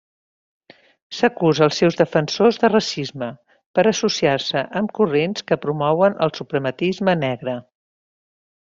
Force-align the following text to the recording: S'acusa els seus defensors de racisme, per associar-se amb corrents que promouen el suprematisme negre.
S'acusa 1.17 1.63
els 1.65 1.81
seus 1.81 1.97
defensors 1.99 2.57
de 2.63 2.71
racisme, 2.71 3.29
per 3.79 3.85
associar-se 3.93 4.65
amb 4.81 4.97
corrents 5.01 5.47
que 5.51 5.59
promouen 5.67 6.19
el 6.29 6.35
suprematisme 6.41 7.17
negre. 7.27 7.57